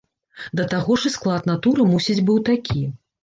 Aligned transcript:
Да 0.59 0.63
таго 0.71 0.95
ж 1.03 1.11
і 1.11 1.11
склад 1.17 1.45
натуры 1.51 1.87
мусіць 1.93 2.17
быў 2.31 2.41
такі. 2.51 2.81